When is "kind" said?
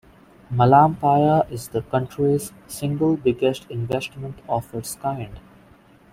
4.95-5.39